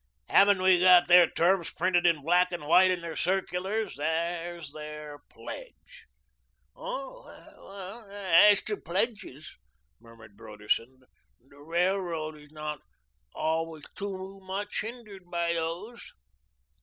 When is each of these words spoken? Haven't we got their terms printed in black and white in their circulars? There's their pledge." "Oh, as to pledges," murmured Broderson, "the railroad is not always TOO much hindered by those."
Haven't 0.29 0.63
we 0.63 0.79
got 0.79 1.07
their 1.07 1.29
terms 1.29 1.69
printed 1.69 2.07
in 2.07 2.23
black 2.23 2.51
and 2.51 2.65
white 2.65 2.89
in 2.89 3.01
their 3.01 3.15
circulars? 3.15 3.97
There's 3.97 4.71
their 4.71 5.19
pledge." 5.29 6.07
"Oh, 6.75 7.29
as 8.49 8.63
to 8.63 8.77
pledges," 8.77 9.55
murmured 9.99 10.35
Broderson, 10.35 11.03
"the 11.47 11.59
railroad 11.61 12.35
is 12.35 12.51
not 12.51 12.79
always 13.35 13.83
TOO 13.93 14.39
much 14.41 14.81
hindered 14.81 15.29
by 15.29 15.53
those." 15.53 16.03